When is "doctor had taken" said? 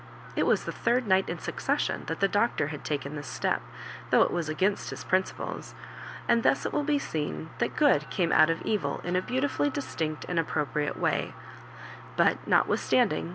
2.27-3.15